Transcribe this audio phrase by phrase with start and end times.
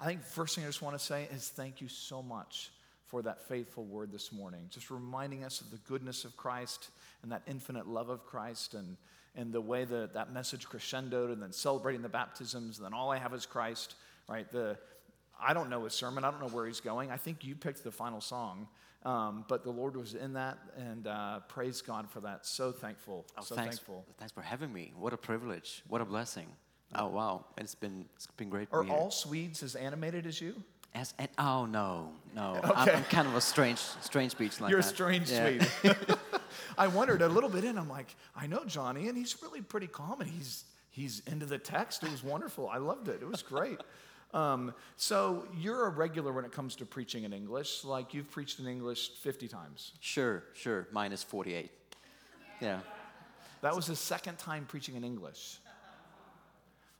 [0.00, 2.70] I think first thing I just want to say is thank you so much
[3.06, 6.90] for that faithful word this morning, just reminding us of the goodness of Christ
[7.22, 8.96] and that infinite love of Christ and,
[9.34, 13.10] and the way that that message crescendoed and then celebrating the baptisms and then all
[13.10, 13.94] I have is Christ,
[14.28, 14.50] right?
[14.52, 14.78] The,
[15.40, 16.24] I don't know his sermon.
[16.24, 17.10] I don't know where he's going.
[17.10, 18.68] I think you picked the final song,
[19.04, 22.46] um, but the Lord was in that, and uh, praise God for that.
[22.46, 23.24] So thankful.
[23.36, 24.04] Oh, so thanks, thankful.
[24.18, 24.92] thanks for having me.
[24.96, 25.82] What a privilege.
[25.88, 26.46] What a blessing.
[26.94, 27.44] Oh, wow.
[27.58, 30.54] It's been, it's been great Are all Swedes as animated as you?
[30.94, 32.58] As, and, oh, no, no.
[32.74, 35.62] I'm, I'm kind of a strange, strange beach like You're a strange Yeah.
[35.80, 35.96] Swede.
[36.78, 39.86] I wondered a little bit and I'm like, I know Johnny, and he's really pretty
[39.86, 42.02] calm, and he's he's into the text.
[42.02, 42.68] It was wonderful.
[42.68, 43.20] I loved it.
[43.22, 43.80] It was great.
[44.34, 47.84] Um, so you're a regular when it comes to preaching in English.
[47.84, 49.92] Like you've preached in English 50 times.
[50.00, 50.88] Sure, sure.
[50.92, 51.70] Minus 48.
[52.60, 52.80] Yeah.
[53.62, 55.58] That was his second time preaching in English.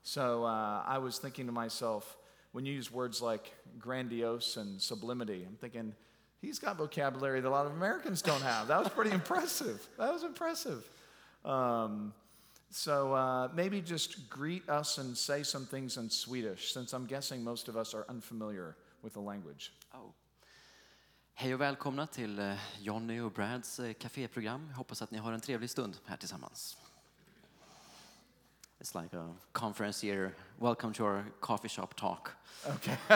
[0.09, 2.17] So uh, I was thinking to myself,
[2.53, 5.95] when you use words like grandiose and sublimity, I'm thinking,
[6.41, 8.69] he's got vocabulary that a lot of Americans don't have.
[8.69, 9.87] That was pretty impressive.
[9.99, 10.89] That was impressive.
[11.45, 12.15] Um,
[12.71, 17.45] so uh, maybe just greet us and say some things in Swedish, since I'm guessing
[17.45, 19.73] most of us are unfamiliar with the language.
[19.93, 20.15] Oh.
[21.35, 24.67] Hej och välkomna till eh, Jonny och Brads eh, kaféprogram.
[24.71, 26.77] Jag hoppas att ni har en trevlig stund här tillsammans.
[28.81, 30.35] It's like a conference here.
[30.61, 32.35] Welcome to our coffee shop talk.
[32.69, 32.97] Okay.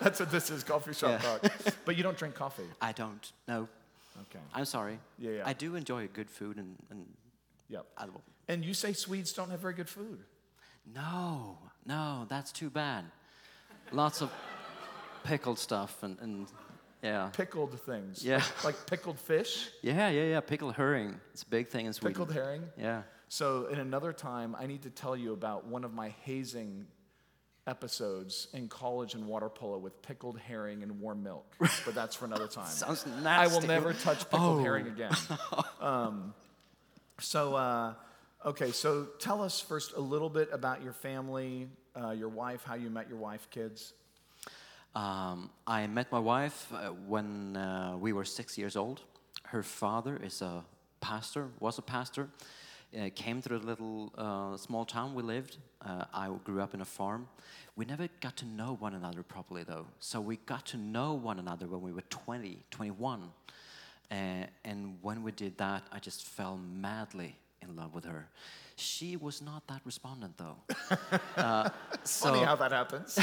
[0.00, 1.38] That's what this is coffee shop Yeah.
[1.38, 1.52] talk.
[1.84, 2.64] But you don't drink coffee.
[2.80, 3.68] I don't No.
[4.28, 4.40] Okay.
[4.54, 4.98] I'm sorry.
[5.18, 5.42] Yeah, yeah.
[5.46, 7.06] I do enjoy good food and, and
[7.68, 7.86] Yep.
[7.96, 10.18] I will- And you say Swedes don't have very good food.
[10.94, 13.04] no, no, that's too bad.
[13.92, 14.30] Lots of
[15.24, 16.46] pickled stuff and, and
[17.02, 17.30] yeah.
[17.32, 18.24] Pickled things.
[18.24, 18.42] Yeah.
[18.64, 20.40] Like pickled fish, Yeah, yeah, yeah.
[20.40, 21.20] Pickled herring.
[21.32, 22.12] It's a big thing in Sweden.
[22.14, 22.62] pickled herring.
[22.78, 23.02] Yeah.
[23.32, 26.84] So, in another time, I need to tell you about one of my hazing
[27.66, 31.56] episodes in college and water polo with pickled herring and warm milk.
[31.58, 32.66] But that's for another time.
[32.66, 33.26] Sounds nasty.
[33.26, 34.62] I will never touch pickled Oh.
[34.62, 35.12] herring again.
[35.80, 36.34] Um,
[37.20, 37.94] so, uh,
[38.44, 42.74] okay, so tell us first a little bit about your family, uh, your wife, how
[42.74, 43.94] you met your wife, kids.
[44.94, 49.00] Um, I met my wife uh, when uh, we were six years old.
[49.44, 50.64] Her father is a
[51.00, 52.28] pastor, was a pastor.
[52.94, 55.56] Uh, came to the little uh, small town we lived.
[55.80, 57.26] Uh, I grew up in a farm.
[57.74, 59.86] We never got to know one another properly, though.
[59.98, 63.22] So we got to know one another when we were 20, 21.
[64.10, 64.14] Uh,
[64.64, 68.28] and when we did that, I just fell madly in love with her.
[68.76, 70.56] She was not that respondent, though.
[71.36, 71.70] Uh,
[72.04, 73.18] so Funny how that happens.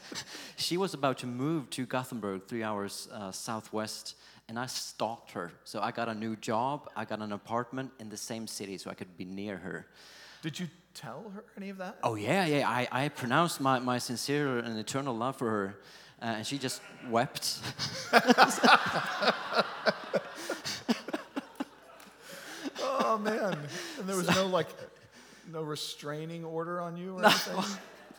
[0.56, 4.14] she was about to move to Gothenburg, three hours uh, southwest,
[4.48, 5.52] and I stalked her.
[5.64, 8.90] So I got a new job, I got an apartment in the same city so
[8.90, 9.86] I could be near her.
[10.42, 11.98] Did you tell her any of that?
[12.02, 15.78] Oh, yeah, yeah, I, I pronounced my, my sincere and eternal love for her,
[16.22, 17.58] uh, and she just wept.
[23.10, 23.56] Oh man!
[23.98, 24.68] And there was no like,
[25.50, 27.64] no restraining order on you or anything.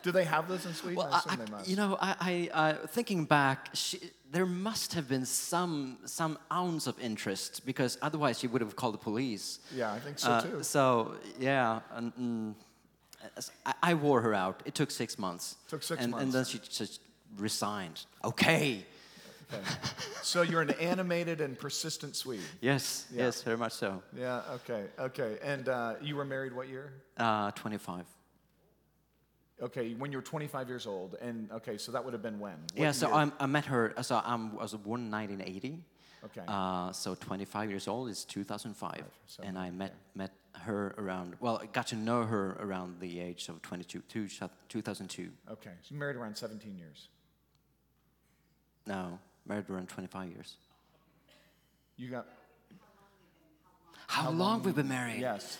[0.02, 0.96] Do they have those in Sweden?
[0.96, 1.68] Well, I I, they must.
[1.68, 3.98] you know, I, I, uh, thinking back, she,
[4.32, 8.94] there must have been some some ounce of interest because otherwise she would have called
[8.94, 9.58] the police.
[9.74, 10.62] yeah, I think so Uh, too.
[10.62, 12.54] So yeah, and, mm,
[13.66, 14.62] I, I wore her out.
[14.64, 15.56] It took six months.
[15.68, 17.00] Took six and, And then she just
[17.38, 18.06] resigned.
[18.24, 18.84] Okay.
[19.52, 19.62] Okay.
[20.22, 22.40] so you're an animated and persistent Swede.
[22.60, 23.06] Yes.
[23.12, 23.24] Yeah.
[23.24, 23.42] Yes.
[23.42, 24.00] Very much so.
[24.16, 24.42] Yeah.
[24.54, 24.84] Okay.
[24.98, 25.38] Okay.
[25.42, 26.92] And uh, you were married what year?
[27.16, 28.06] Uh, Twenty-five.
[29.62, 32.52] Okay, when you were 25 years old, and okay, so that would have been when?
[32.52, 32.92] What yeah.
[32.92, 33.12] So?
[33.12, 33.94] I'm, I met her.
[34.02, 35.82] So I'm, I was born in 1980.
[36.24, 36.42] Okay.
[36.46, 41.34] Uh, so 25 years old is 2005, so and I met met her around.
[41.40, 44.02] Well, I got to know her around the age of 22,
[44.68, 45.30] 2002.
[45.50, 47.08] okay, so you married around 17 years.
[48.86, 50.56] No, married around 25 years.
[51.96, 52.26] You got
[54.06, 55.20] How, long, we've been married?
[55.20, 55.58] yes.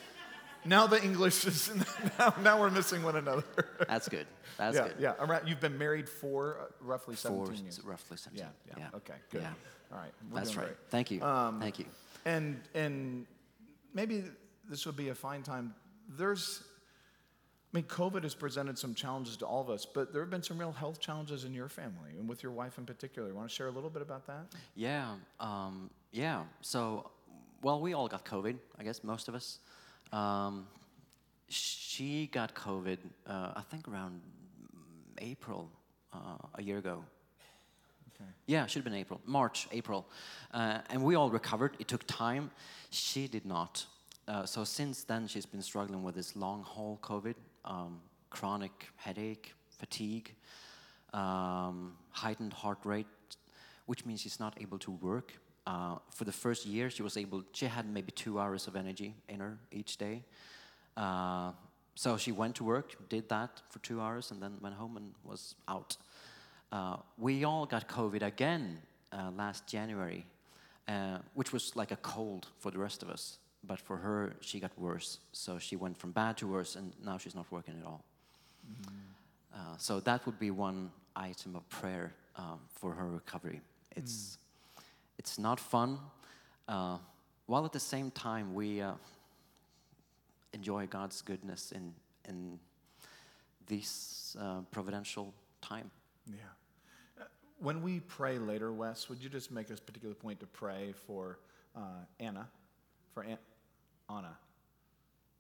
[0.65, 1.71] Now the English is
[2.19, 3.45] now, now we're missing one another.
[3.89, 4.27] That's good.
[4.59, 4.97] That's yeah, good.
[4.99, 5.15] yeah.
[5.19, 7.81] Around, you've been married for uh, roughly 17 For years.
[7.85, 8.45] roughly 17.
[8.45, 8.97] Yeah, yeah.
[8.97, 9.43] Okay, good.
[9.43, 9.53] Yeah.
[9.93, 10.13] All right.
[10.31, 10.67] we're That's right.
[10.67, 10.77] great.
[10.91, 11.23] Thank you.
[11.23, 11.87] Um, Thank you.
[12.25, 13.27] And and
[13.95, 14.25] maybe
[14.69, 15.75] this would be a fine time.
[16.19, 16.63] There's,
[17.73, 20.43] I mean, COVID has presented some challenges to all of us, but there have been
[20.43, 23.29] some real health challenges in your family and with your wife in particular.
[23.29, 24.47] You want to share a little bit about that?
[24.75, 25.15] Yeah.
[25.39, 26.43] Um, yeah.
[26.61, 27.11] So,
[27.63, 28.57] well, we all got COVID.
[28.79, 29.59] I guess most of us.
[30.13, 30.67] Um,
[31.49, 32.99] she got COVID.
[33.27, 34.21] Uh, I think around
[35.19, 35.71] April
[36.13, 37.05] uh, a year ago.
[38.15, 38.31] Okay.
[38.47, 40.07] Yeah, should have been April, March, April.
[40.53, 41.77] Uh, and we all recovered.
[41.79, 42.51] It took time.
[42.91, 43.87] She did not.
[44.29, 47.35] Uh, so since then, she's been struggling with this long haul COVID,
[47.65, 50.35] um, chronic headache, fatigue.
[51.13, 53.07] um, heightened heart rate,
[53.87, 55.33] which means she's not able to work.
[55.67, 57.45] Uh, for the first year, she was able.
[57.53, 60.23] She had maybe two hours of energy in her each day.
[60.97, 61.53] Uh,
[61.95, 65.13] so she went to work, did that for two hours, and then went home and
[65.25, 65.97] was out.
[66.73, 68.79] Uh, we all got COVID again
[69.13, 70.25] uh, last January,
[70.89, 73.39] uh, which was like a cold for the rest of us.
[73.65, 75.19] But for her, she got worse.
[75.33, 78.03] So she went from bad to worse, and now she's not working at all.
[79.55, 83.61] Uh, so that would be one item of prayer um, for her recovery.
[83.97, 84.39] It's
[85.21, 85.99] it's not fun,
[86.67, 86.97] uh,
[87.45, 88.93] while at the same time we uh,
[90.55, 91.93] enjoy God's goodness in
[92.29, 92.59] in
[93.67, 95.91] this uh, providential time.
[96.27, 96.37] Yeah.
[97.21, 97.25] Uh,
[97.59, 101.39] When we pray later, Wes, would you just make a particular point to pray for
[101.77, 101.81] uh,
[102.19, 102.49] Anna,
[103.13, 103.45] for An-
[104.09, 104.35] Anna,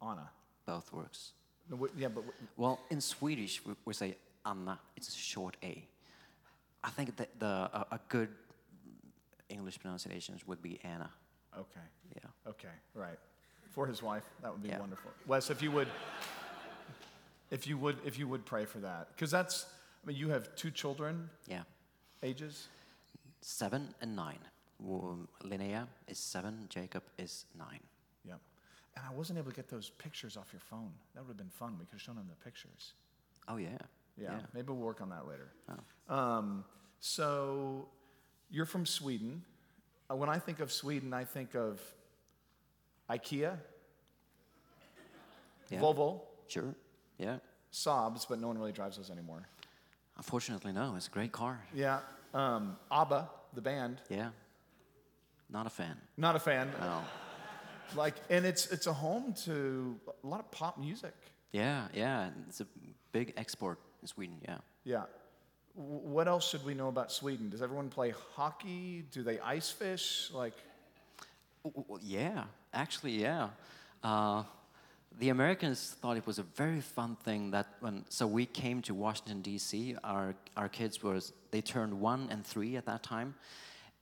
[0.02, 0.30] Anna?
[0.66, 1.32] Both works.
[1.70, 4.78] No, what- Yeah, but what- Well, in Swedish we, we say Anna.
[4.96, 5.72] It's a short A.
[6.84, 7.46] I think that the
[7.80, 8.28] a, a good
[9.50, 11.10] English pronunciations would be Anna.
[11.58, 11.80] okay,
[12.16, 12.50] Yeah.
[12.50, 13.18] okay, right.
[13.70, 14.78] For his wife, that would be Yeah.
[14.80, 15.10] wonderful.
[15.26, 15.88] Wes, if you would,
[17.50, 19.66] if you would, if you would pray for that, because that's.
[20.02, 21.64] I mean, you have two children, Yeah.
[22.22, 22.68] ages.
[23.42, 24.38] Seven and nine.
[24.78, 26.66] Wo- Linnea is seven.
[26.68, 27.80] Jacob is nine.
[28.24, 28.40] Yep.
[28.96, 30.92] And I wasn't able to get those pictures off your phone.
[31.14, 31.78] That would have been fun.
[31.78, 32.94] We could have shown them the pictures.
[33.48, 33.78] Oh yeah.
[34.16, 35.50] Yeah, maybe we'll work on that later.
[35.68, 36.14] Oh.
[36.14, 36.64] Um,
[36.98, 37.88] so,
[38.50, 39.42] you're from Sweden.
[40.10, 41.80] Uh, when I think of Sweden, I think of
[43.08, 43.56] IKEA,
[45.68, 45.80] Yeah.
[45.80, 46.74] Volvo, Sure.
[47.18, 47.38] Yeah.
[47.72, 49.46] Saabs, but no one really drives those anymore.
[50.16, 50.96] Unfortunately, no.
[50.96, 51.60] It's a great car.
[51.72, 52.00] Yeah,
[52.34, 54.00] um, ABBA, the band.
[54.08, 54.30] Yeah.
[55.48, 55.96] Not a fan.
[56.16, 56.70] Not a fan.
[56.80, 57.02] No.
[57.94, 61.14] Like, and it's it's a home to a lot of pop music.
[61.52, 61.88] Yeah.
[61.94, 62.30] Yeah.
[62.48, 62.66] It's a
[63.12, 64.36] big export in Sweden.
[64.42, 64.58] Yeah.
[64.84, 65.02] Yeah.
[65.74, 67.48] What else should we know about Sweden?
[67.50, 69.04] Does everyone play hockey?
[69.12, 70.30] Do they ice fish?
[70.32, 70.54] Like,
[72.02, 72.44] Yeah,
[72.74, 73.50] actually, yeah.
[74.02, 74.42] Uh,
[75.18, 78.94] the Americans thought it was a very fun thing that when so we came to
[78.94, 79.96] Washington D.C.
[80.04, 81.20] Our our kids were
[81.50, 83.34] they turned one and three at that time,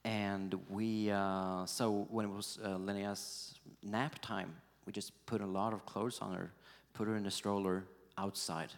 [0.04, 4.54] and we uh, so when it was uh, Linnea's nap time,
[4.86, 6.52] we just put a lot of clothes on her,
[6.94, 7.84] put her in a stroller
[8.16, 8.70] outside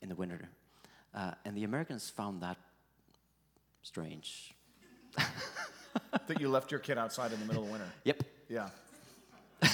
[0.00, 0.48] in the winter,
[1.18, 2.56] uh, and the Americans found that
[3.82, 4.54] strange.
[6.28, 7.88] that you left your kid outside in the middle of winter?
[8.04, 8.22] Yep.
[8.48, 8.68] Yeah.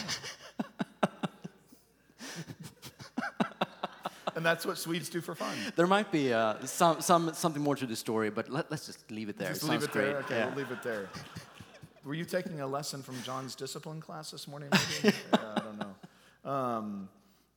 [4.35, 5.55] and that's what Swedes do for fun.
[5.77, 9.11] There might be uh, some, some, something more to the story, but let, us just
[9.11, 9.51] leave it there.
[9.51, 10.13] Just it leave it there.
[10.15, 10.25] great.
[10.25, 10.47] Okay, yeah.
[10.47, 11.11] we'll leave it there.
[12.05, 14.71] Were you taking a lesson from John's discipline class this morning?
[15.03, 15.15] Maybe?
[15.33, 15.95] yeah, I don't know.
[16.51, 17.09] Um,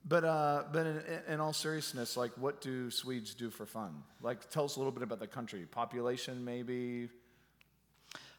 [0.07, 4.04] but uh, but in, in all seriousness, like, what do Swedes do for fun?
[4.21, 5.65] Like, tell us a little bit about the country.
[5.69, 7.09] Population, maybe.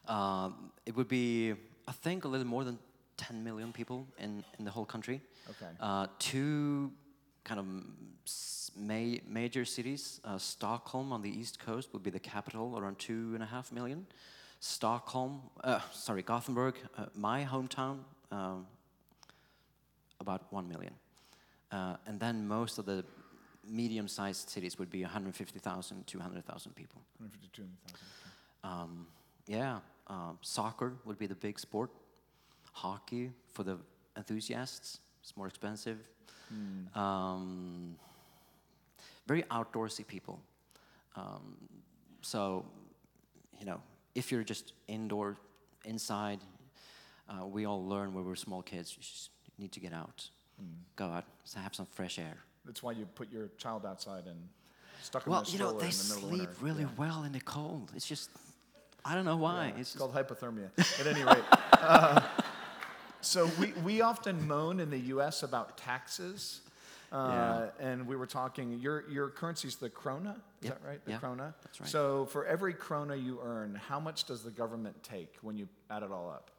[0.07, 1.53] Um, it would be,
[1.87, 2.79] I think, a little more than
[3.17, 5.21] 10 million people in, in the whole country.
[5.49, 5.71] Okay.
[5.79, 6.91] Uh, two
[7.43, 7.65] kind of
[8.75, 10.19] ma- major cities.
[10.23, 13.71] Uh, Stockholm on the east coast would be the capital, around two and a half
[13.71, 14.07] million.
[14.59, 17.99] Stockholm, uh, sorry, Gothenburg, uh, my hometown,
[18.31, 18.65] um,
[20.19, 20.93] about one million.
[21.71, 23.03] Uh, and then most of the
[23.67, 27.01] medium-sized cities would be 150,000, 200,000 people.
[27.19, 27.97] 152,000.
[28.63, 29.07] Um,
[29.47, 31.91] yeah, uh, soccer would be the big sport.
[32.71, 33.77] Hockey for the
[34.17, 34.99] enthusiasts.
[35.21, 35.97] It's more expensive.
[36.95, 37.95] Um,
[39.27, 40.39] very outdoorsy people.
[41.15, 41.57] Um,
[42.21, 42.65] so,
[43.59, 43.81] you know,
[44.15, 45.37] if you're just indoor,
[45.85, 46.39] inside,
[47.29, 48.95] uh, we all learn when we're small kids.
[48.95, 50.29] You just need to get out,
[50.95, 52.37] go out, so have some fresh air.
[52.65, 54.37] That's why you put your child outside and
[55.01, 56.89] stuck him Well, in a you know, they in the sleep really Yeah.
[56.97, 57.91] well in the cold.
[57.95, 58.29] It's just,
[59.05, 59.67] I don't know why.
[59.73, 60.69] Yeah, It's it's called hypothermia.
[60.99, 62.21] At any rate, uh,
[63.21, 65.43] so we, we often moan in the U.S.
[65.43, 66.61] about taxes,
[67.11, 68.77] uh, and we were talking.
[68.79, 71.05] Your your currency's the krona, is Yep, that right?
[71.05, 71.53] The yeah, krona.
[71.63, 71.89] that's right.
[71.89, 76.03] So for every krona you earn, how much does the government take when you add
[76.03, 76.51] it all up?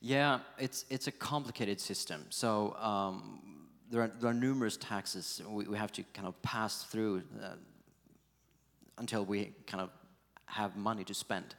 [0.00, 2.24] Yeah, it's it's a complicated system.
[2.30, 3.40] So um,
[3.90, 7.54] there are there are numerous taxes we, we have to kind of pass through uh,
[8.98, 9.90] until we kind of
[10.46, 11.54] have money to spend.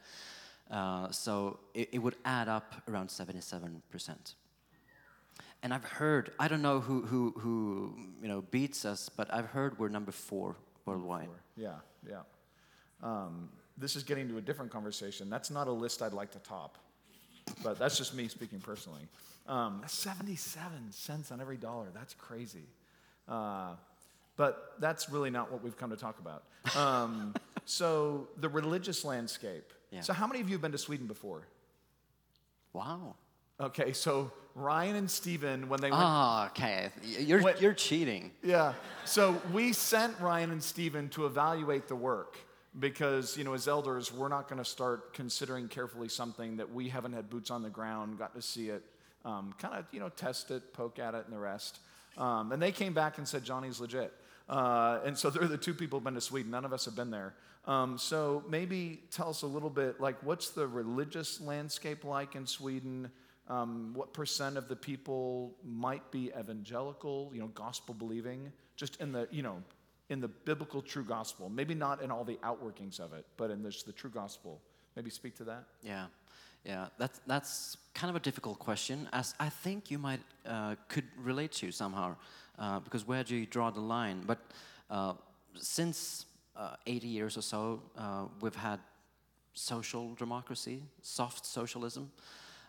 [0.70, 4.34] Uh, so it, it would add up around seventy-seven percent.
[5.62, 9.46] And I've heard I don't know who who who you know beats us, but I've
[9.46, 11.28] heard we're number four worldwide.
[11.28, 12.22] Or- Yeah, yeah.
[13.02, 15.30] Um, this is getting to a different conversation.
[15.30, 16.78] That's not a list I'd like to top,
[17.62, 19.02] but that's just me speaking personally.
[19.46, 21.88] Um, 77 cents on every dollar.
[21.94, 22.66] That's crazy.
[23.28, 23.74] Uh,
[24.36, 26.44] but that's really not what we've come to talk about.
[26.76, 27.34] Um,
[27.66, 29.72] So the religious landscape.
[29.90, 30.02] Yeah.
[30.02, 31.46] So how many of you have been to Sweden before?
[32.72, 33.14] Wow.
[33.60, 36.90] Okay, so Ryan and Steven, when they went Ah, okay.
[37.02, 38.32] You're, you're cheating.
[38.42, 38.74] Yeah.
[39.04, 42.36] So we sent Ryan and Steven to evaluate the work
[42.78, 46.88] because, you know, as elders, we're not going to start considering carefully something that we
[46.88, 48.82] haven't had boots on the ground, got to see it,
[49.24, 51.78] um, kind of, you know, test it, poke at it, and the rest.
[52.16, 54.12] Um, and they came back and said, Johnny's legit.
[54.48, 56.50] Uh, and so they're the two people who've been to Sweden.
[56.50, 57.34] None of us have been there.
[57.66, 62.46] Um, so maybe tell us a little bit, like, what's the religious landscape like in
[62.46, 63.10] Sweden?
[63.48, 69.12] Um, what percent of the people might be evangelical, you know, gospel believing, just in
[69.12, 69.62] the, you know,
[70.10, 71.48] in the biblical true gospel.
[71.48, 74.60] Maybe not in all the outworkings of it, but in this, the true gospel.
[74.96, 75.64] Maybe speak to that.
[75.82, 76.06] Yeah,
[76.64, 76.86] yeah.
[76.98, 81.52] That's that's kind of a difficult question, as I think you might uh, could relate
[81.52, 82.16] to somehow,
[82.58, 84.22] uh, because where do you draw the line?
[84.26, 84.38] But
[84.90, 85.14] uh,
[85.54, 88.78] since uh, 80 years or so, uh, we've had
[89.54, 92.10] social democracy, soft socialism,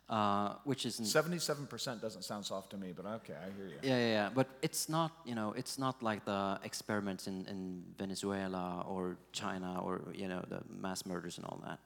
[0.09, 3.75] uh, which is 77% doesn't sound soft to me, but okay, I hear you.
[3.81, 4.29] Yeah, yeah, yeah.
[4.33, 9.81] But it's not, you know, it's not like the experiments in, in Venezuela or China
[9.83, 11.79] or, you know, the mass murders and all that.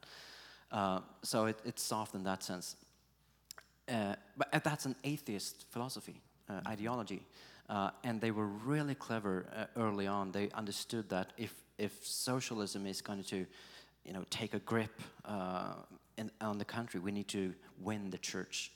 [0.71, 2.75] Uh, so it, it's soft in that sense.
[3.87, 7.21] Uh, but uh, that's an atheist philosophy, uh, ideology.
[7.69, 10.31] Uh, and they were really clever uh, early on.
[10.31, 13.45] They understood that if, if socialism is going to,
[14.05, 15.73] you know, take a grip uh,
[16.17, 18.71] in, on the country, we need to win the church.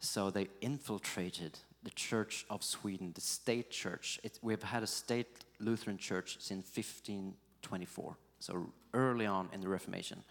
[0.00, 4.18] So they infiltrated the Church of Sweden, the state church.
[4.22, 10.22] It, we've had a state Lutheran church since 1524, so early on in the Reformation.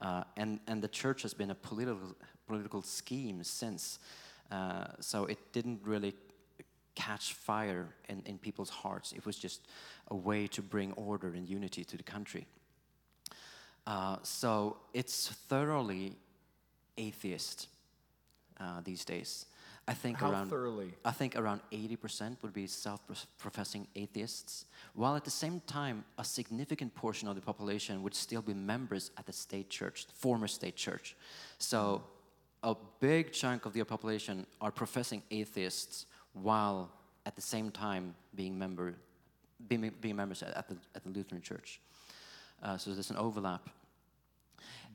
[0.00, 2.16] Uh, and, and the church has been a political,
[2.46, 3.98] political scheme since.
[4.50, 6.14] Uh, so it didn't really
[6.94, 9.12] catch fire in, in people's hearts.
[9.12, 9.66] It was just
[10.08, 12.46] a way to bring order and unity to the country.
[13.86, 16.16] Uh, so it's thoroughly
[16.96, 17.68] atheist
[18.60, 19.46] uh, these days.
[19.88, 20.92] I think How around thoroughly?
[21.04, 26.94] I think around 80% would be self-professing atheists, while at the same time a significant
[26.94, 31.16] portion of the population would still be members at the state church, former state church.
[31.58, 32.04] So
[32.62, 36.92] a big chunk of the population are professing atheists while
[37.26, 38.94] at the same time being member
[39.68, 41.80] being, being members at the, at the Lutheran church.
[42.62, 43.68] Uh, so there's an overlap.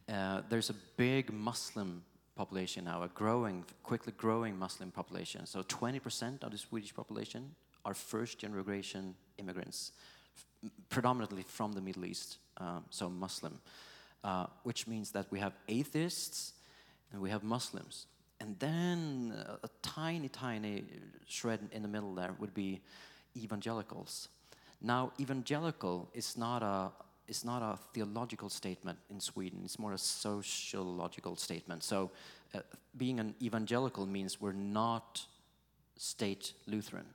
[0.07, 2.03] Uh, there's a big Muslim
[2.35, 5.45] population now, a growing, quickly growing Muslim population.
[5.45, 7.55] So 20% of the Swedish population
[7.85, 9.93] are first generation immigrants,
[10.89, 13.59] predominantly from the Middle East, uh, so Muslim,
[14.23, 16.53] uh, which means that we have atheists
[17.11, 18.05] and we have Muslims.
[18.39, 20.83] And then a, a tiny, tiny
[21.25, 22.81] shred in the middle there would be
[23.35, 24.27] evangelicals.
[24.81, 26.91] Now, evangelical is not a
[27.27, 29.61] is not a theological statement in Sweden.
[29.63, 31.83] It's more a sociological statement.
[31.83, 32.11] So,
[32.53, 32.59] uh,
[32.97, 35.25] being an evangelical means we're not
[35.97, 37.05] state Lutheran.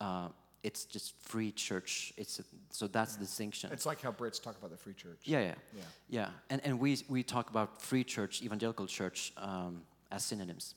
[0.00, 0.28] Uh,
[0.62, 2.12] it's just free church.
[2.16, 3.70] It's a, so that's the distinction.
[3.72, 5.20] It's like how Brits talk about the free church.
[5.24, 5.82] Yeah, yeah, Yeah.
[6.08, 6.28] yeah.
[6.48, 10.74] And and we we talk about free church, evangelical church um, as synonyms,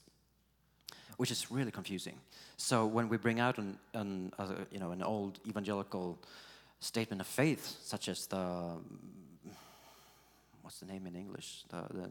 [1.17, 2.15] which is really confusing.
[2.57, 6.17] So when we bring out an, an uh, you know an old evangelical
[6.79, 8.77] statement of faith, such as the
[10.61, 11.63] what's the name in English?
[11.69, 12.09] The, the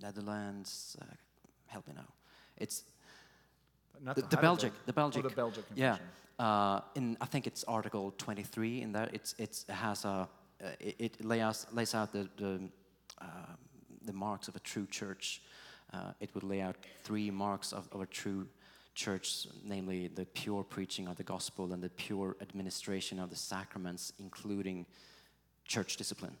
[0.00, 0.96] Netherlands.
[1.00, 1.04] Uh,
[1.66, 2.06] help me now.
[2.56, 2.84] It's
[4.00, 5.96] Not the, the Belgic, the Belgic, Oh, the Belgic yeah.
[6.38, 9.08] Uh, in I think it's Article 23 in there.
[9.12, 12.60] It's it's it has a uh, it, it lays lays out the the,
[13.20, 13.24] uh,
[14.04, 15.42] the marks of a true church.
[15.92, 18.46] Uh, it would lay out three marks of, of a true
[18.98, 24.12] church, namely the pure preaching of the gospel and the pure administration of the sacraments,
[24.18, 24.84] including
[25.64, 26.36] church discipline.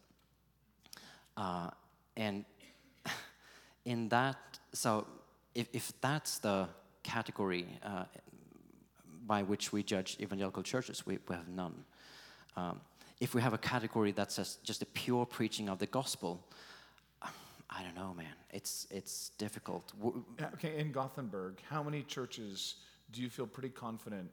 [1.36, 1.70] Uh,
[2.16, 2.44] and
[3.84, 5.06] in that, so
[5.54, 6.68] if, if that's the
[7.04, 8.04] category uh,
[9.24, 11.84] by which we judge evangelical churches, we, we have none.
[12.56, 12.80] Um,
[13.20, 16.44] if we have a category that says just the pure preaching of the gospel,
[17.70, 18.26] I don't know, man.
[18.50, 19.92] It's it's difficult.
[20.54, 22.76] Okay, in Gothenburg, how many churches
[23.12, 24.30] do you feel pretty confident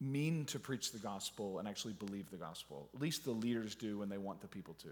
[0.00, 2.88] mean to preach the gospel and actually believe the gospel?
[2.94, 4.88] At least the leaders do when they want the people to.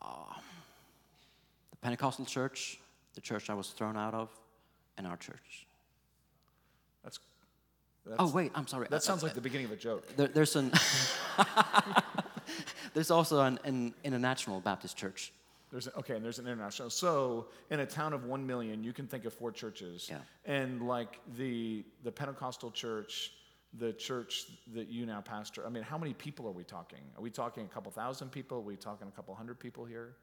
[0.00, 0.42] Um,
[1.70, 2.78] the Pentecostal church,
[3.14, 4.30] the church I was thrown out of,
[4.98, 5.66] and our church.
[7.02, 7.18] That's,
[8.06, 8.88] oh, that's Oh wait, I'm sorry.
[8.90, 10.06] that uh, sounds like uh, the beginning of a joke.
[10.16, 10.70] There, there's an.
[12.98, 15.32] there's also an, an international Baptist church.
[15.70, 16.90] There's okay, and there's an international.
[16.90, 20.16] So in a town of one million, you can think of four churches, Yeah.
[20.44, 23.32] and like the the Pentecostal church
[23.78, 25.64] the church that you now pastor?
[25.64, 27.04] I mean, how many people are we talking?
[27.16, 28.58] Are we talking a couple thousand people?
[28.58, 30.16] Are we talking a couple hundred people here?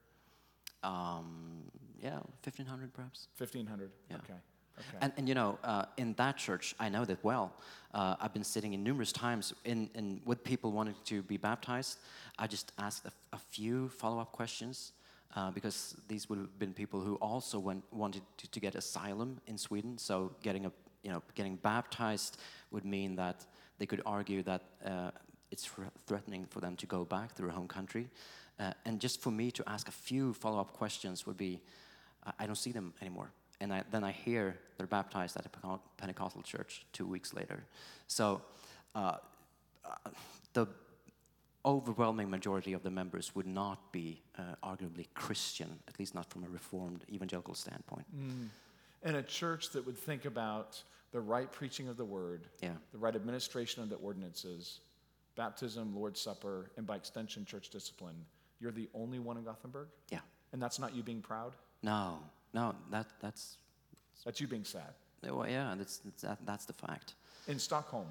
[0.82, 1.62] Um,
[2.02, 3.28] yeah, 1,500 perhaps.
[3.38, 3.90] 1,500?
[4.10, 4.16] Yeah.
[4.16, 4.34] Okay.
[4.78, 4.98] Okay.
[5.00, 7.52] And, and you know, uh, in that church, I know that well.
[7.94, 11.98] Uh, I've been sitting in numerous times in, in with people wanting to be baptized.
[12.38, 14.92] I just asked a, a few follow-up questions
[15.34, 19.40] uh, because these would have been people who also went, wanted to, to get asylum
[19.46, 19.96] in Sweden.
[19.98, 22.38] So getting a you know getting baptized
[22.70, 23.46] would mean that
[23.78, 25.10] they could argue that uh,
[25.50, 25.70] it's
[26.06, 28.08] threatening for them to go back to their home country.
[28.58, 31.60] Uh, and just for me to ask a few follow-up questions would be,
[32.38, 36.42] I don't see them anymore and I, then I hear they're baptized at a Pentecostal
[36.42, 37.64] church two weeks later.
[38.06, 38.42] So
[38.94, 39.16] uh,
[39.84, 40.10] uh,
[40.52, 40.66] the
[41.64, 46.44] overwhelming majority of the members would not be uh, arguably Christian, at least not from
[46.44, 48.06] a Reformed evangelical standpoint.
[48.16, 48.48] Mm.
[49.02, 50.82] And a church that would think about
[51.12, 52.70] the right preaching of the word, yeah.
[52.92, 54.80] the right administration of the ordinances,
[55.34, 58.16] baptism, Lord's Supper, and by extension, church discipline.
[58.60, 59.88] You're the only one in Gothenburg?
[60.10, 60.20] Yeah.
[60.52, 61.52] And that's not you being proud?
[61.82, 62.18] No,
[62.56, 63.58] no, that, that's.
[64.24, 64.94] That's you being sad.
[65.22, 67.14] Well, yeah, that's, that, that's the fact.
[67.46, 68.06] In Stockholm?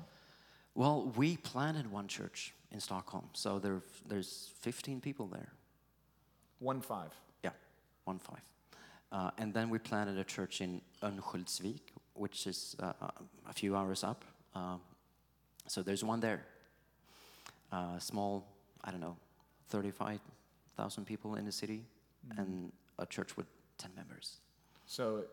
[0.75, 5.51] Well, we planted one church in Stockholm, so there, there's 15 people there.
[6.59, 7.11] One five?
[7.43, 7.51] Yeah,
[8.03, 8.43] one five.
[9.11, 11.81] Uh, and then we planted a church in Örnsköldsvik,
[12.13, 12.93] which is uh,
[13.49, 14.23] a few hours up.
[14.53, 14.77] Uh,
[15.67, 16.45] so there's one there.
[17.71, 18.45] Uh, small,
[18.83, 19.17] I don't know,
[19.69, 21.83] 35,000 people in the city,
[22.27, 22.41] mm-hmm.
[22.41, 23.47] and a church with
[23.77, 24.37] 10 members.
[24.85, 25.25] So,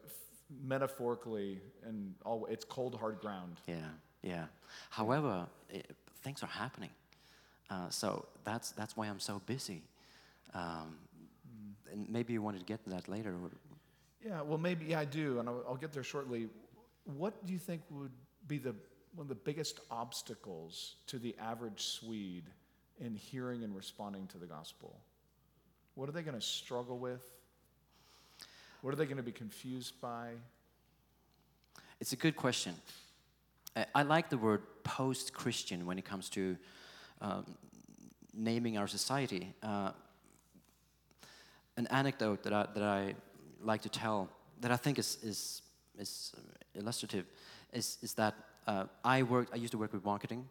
[0.65, 3.57] metaphorically, and all, it's cold, hard ground.
[3.67, 3.77] Yeah,
[4.23, 4.45] yeah.
[4.91, 6.91] However, it, things are happening.
[7.71, 9.83] Uh, so that's, that's why I'm so busy.
[10.55, 10.97] Um,
[11.91, 13.35] and maybe you wanted to get to that later.
[14.25, 16.49] Yeah, well, maybe yeah, I do, and I'll, I'll get there shortly.
[17.05, 18.13] What do you think would
[18.47, 18.75] be the
[19.15, 22.49] one of the biggest obstacles to the average Swede
[22.99, 25.01] in hearing and responding to the gospel?
[25.95, 27.23] What are they going to struggle with?
[28.83, 30.31] What are they going to be confused by?
[32.01, 32.75] It's a good question.
[33.95, 36.57] I like the word post Christian when it comes to
[37.21, 37.45] um,
[38.35, 39.55] naming our society.
[39.63, 39.93] Uh,
[41.77, 43.15] an anecdote that I, that I
[43.63, 44.29] like to tell
[44.61, 45.63] that I think is, is,
[45.97, 46.33] is
[46.75, 47.27] illustrative
[47.73, 48.35] is, is that
[48.67, 50.49] uh, I, worked, I used to work with marketing.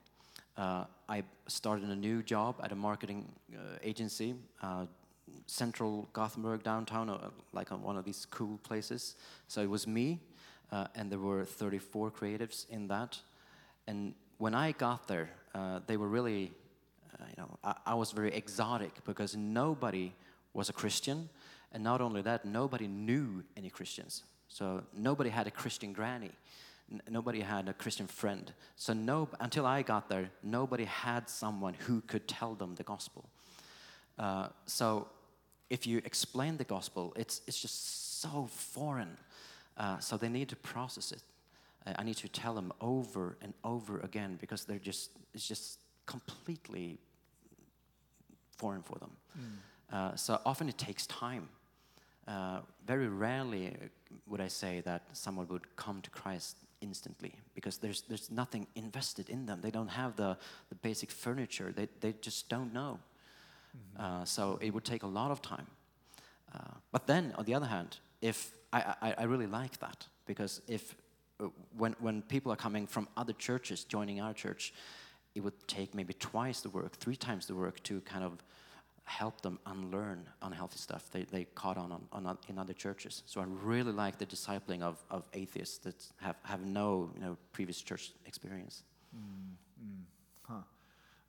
[0.56, 4.86] Uh, I started a new job at a marketing uh, agency uh,
[5.48, 9.16] central Gothenburg downtown, uh, like on one of these cool places.
[9.48, 10.20] So it was me,
[10.72, 13.20] uh, and there were 34 creatives in that.
[13.88, 16.52] And when I got there, uh, they were really,
[17.14, 20.14] uh, you know, I, I, was very exotic because nobody
[20.54, 21.30] was a Christian,
[21.74, 24.24] and not only that, nobody knew any Christians.
[24.48, 26.32] So nobody had a Christian granny.
[26.92, 28.54] N nobody had a Christian friend.
[28.76, 33.30] So no, until I got there, nobody had someone who could tell them the gospel.
[34.18, 35.08] Uh, so
[35.72, 39.18] if you explain the gospel, it's, it's just so foreign.
[39.78, 41.24] Uh, so they need to process it.
[41.88, 45.80] Uh, I need to tell them over and over again because they're just, it's just
[46.06, 47.00] completely
[48.58, 49.12] foreign for them.
[49.40, 49.96] Mm.
[49.96, 51.48] Uh, so often it takes time.
[52.28, 53.74] Uh, very rarely
[54.28, 59.30] would I say that someone would come to Christ instantly because there's, there's nothing invested
[59.30, 59.60] in them.
[59.62, 63.00] They don't have the, the basic furniture, they, they just don't know.
[63.76, 64.24] Mm-hmm.
[64.26, 65.68] So it would take a lot of time.
[66.54, 66.60] Uh,
[66.92, 70.96] but then, on the other hand, if I, I, I really like that because if
[71.40, 74.74] uh, when, when people are coming from other churches joining our church,
[75.34, 78.44] it would take maybe twice the work, three times the work to kind of
[79.06, 83.24] help them unlearn unhealthy stuff they, they caught on, on, on in other churches.
[83.26, 87.38] So I really like the discipling of, of atheists that have, have no you know,
[87.52, 88.84] previous church experience.
[89.16, 90.04] Mm, mm,
[90.48, 90.54] huh.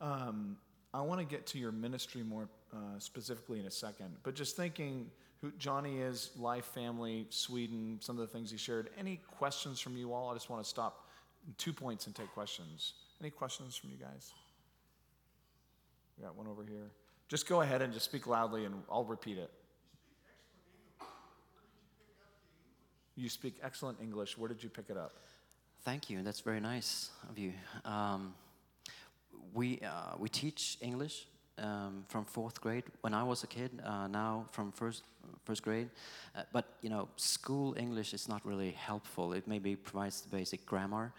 [0.00, 0.56] Um,
[0.94, 4.56] I want to get to your ministry more uh, specifically in a second, but just
[4.56, 8.90] thinking who Johnny is, life, family, Sweden, some of the things he shared.
[8.96, 10.30] Any questions from you all?
[10.30, 11.08] I just want to stop
[11.58, 12.94] two points and take questions.
[13.20, 14.32] Any questions from you guys?
[16.16, 16.90] We got one over here.
[17.28, 19.50] Just go ahead and just speak loudly and I'll repeat it.
[23.16, 24.38] You speak excellent English.
[24.38, 25.12] Where did you pick it up?
[25.84, 26.22] Thank you.
[26.22, 27.52] That's very nice of you.
[27.84, 28.34] Um,
[29.52, 31.26] we, uh, we teach English
[31.58, 35.04] um, from fourth grade when I was a kid, uh, now from first,
[35.44, 35.90] first grade.
[36.34, 39.32] Uh, but, you know, school English is not really helpful.
[39.32, 41.12] It maybe provides the basic grammar.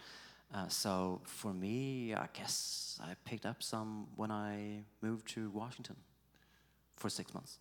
[0.53, 5.95] Uh, so for me, I guess I picked up some when I moved to Washington
[6.95, 7.59] for six months.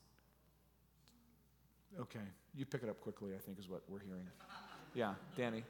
[2.01, 2.21] Okay,
[2.55, 4.27] you pick it up quickly, I think is what we're hearing.
[4.95, 5.65] Yeah, Danny.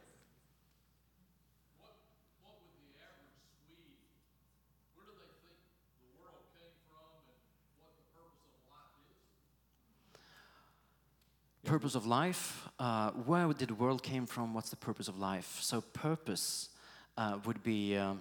[11.72, 12.68] Purpose of life.
[12.78, 14.52] Uh, where did the world came from?
[14.52, 15.56] What's the purpose of life?
[15.62, 16.68] So purpose
[17.16, 18.20] uh, would be um,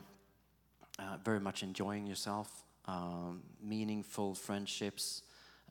[0.98, 5.24] uh, very much enjoying yourself, um, meaningful friendships,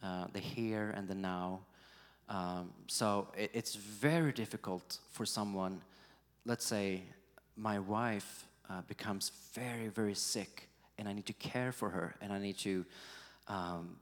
[0.03, 1.61] uh, the here and the now.
[2.29, 5.81] Um, so it, it's very difficult for someone.
[6.45, 7.05] Let's say
[7.57, 12.31] my wife uh, becomes very, very sick, and I need to care for her, and
[12.31, 12.85] I need to
[13.49, 13.97] um,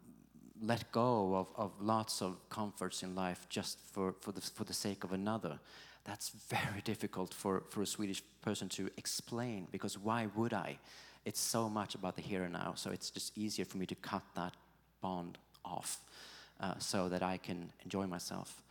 [0.62, 4.73] let go of, of lots of comforts in life just for, for, the, for the
[4.73, 5.59] sake of another.
[6.05, 10.79] That's very difficult for, for a Swedish person to explain because why would I?
[11.25, 13.94] It's so much about the here and now, so it's just easier for me to
[13.97, 14.55] cut that
[15.01, 16.01] bond off
[16.61, 18.62] uh, so that I can enjoy myself.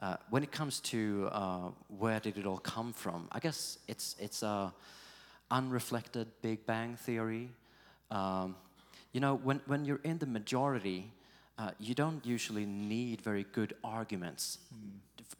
[0.00, 4.16] Uh, when it comes to uh, where did it all come from, I guess it's,
[4.18, 4.72] it's a
[5.52, 7.50] unreflected Big Bang theory.
[8.10, 8.56] Um,
[9.12, 11.12] you know, when, when you're in the majority,
[11.58, 14.90] uh, you don't usually need very good arguments mm.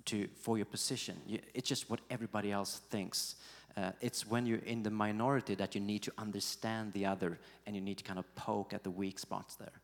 [0.04, 1.16] to, for your position.
[1.26, 3.36] You, it's just what everybody else thinks.
[3.76, 7.74] Uh, it's when you're in the minority that you need to understand the other and
[7.74, 9.80] you need to kind of poke at the weak spots there.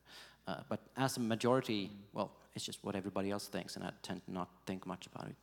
[0.47, 1.91] Uh, but as a majority, mm.
[2.12, 5.29] well, it's just what everybody else thinks, and I tend to not think much about
[5.29, 5.37] it.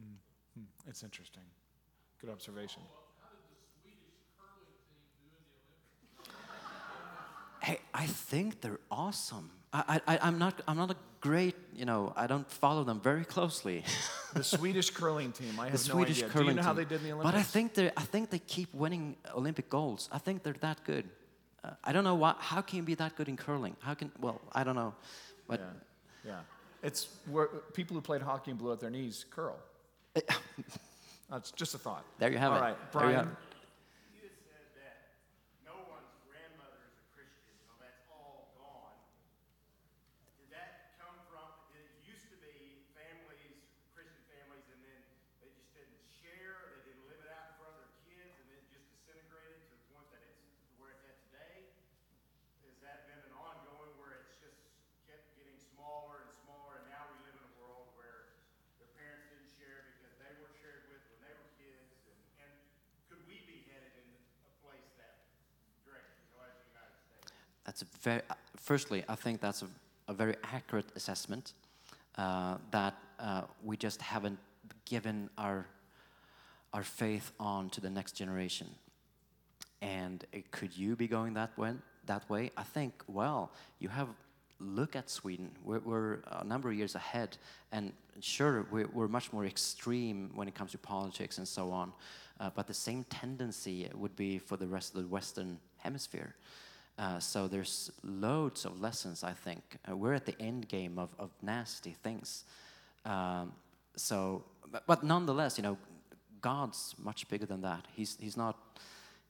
[0.00, 0.64] Mm.
[0.88, 1.42] It's interesting.
[2.20, 2.82] Good observation.
[7.62, 9.50] Hey, I think they're awesome.
[9.72, 13.24] I, I, I'm not, I'm not a great, you know, I don't follow them very
[13.24, 13.84] closely.
[14.34, 15.58] the Swedish curling team.
[15.60, 16.32] I have the Swedish no idea.
[16.32, 16.66] Curling Do you know team.
[16.66, 17.32] how they did in the Olympics?
[17.32, 20.08] But I think they, I think they keep winning Olympic golds.
[20.10, 21.08] I think they're that good.
[21.62, 22.34] Uh, I don't know why.
[22.38, 23.76] How can you be that good in curling?
[23.80, 24.10] How can?
[24.18, 24.94] Well, I don't know,
[25.46, 26.40] but yeah, yeah.
[26.82, 29.58] It's where people who played hockey and blew out their knees curl.
[31.30, 32.04] That's just a thought.
[32.18, 32.60] There you have All it.
[32.60, 33.36] All right, Brian.
[67.80, 68.22] That's very,
[68.56, 69.66] firstly, I think that's a,
[70.08, 71.52] a very accurate assessment
[72.16, 74.38] uh, that uh, we just haven't
[74.84, 75.66] given our,
[76.72, 78.68] our faith on to the next generation.
[79.82, 81.72] And could you be going that way?
[82.06, 82.92] That way, I think.
[83.06, 84.08] Well, you have
[84.58, 85.50] look at Sweden.
[85.64, 87.38] We're, we're, a number of years ahead,
[87.72, 91.92] and sure, we're, we're, much more extreme when it comes to politics and so on.
[92.38, 96.34] Uh, but the same tendency would be for the rest of the Western Hemisphere.
[96.98, 99.62] Uh, so there's loads of lessons, I think.
[99.88, 102.44] Uh, we're at the end game of, of nasty things.
[103.04, 103.52] Um,
[103.96, 105.78] so, but, but, nonetheless, you know,
[106.40, 107.86] God's much bigger than that.
[107.94, 108.56] He's, he's, not,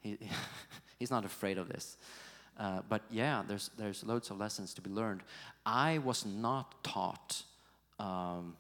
[0.00, 0.18] he,
[0.98, 1.96] he's not afraid of this.
[2.58, 5.22] Uh, but yeah, there's, there's loads of lessons to be learned.
[5.64, 7.42] I was not taught
[7.98, 8.56] um,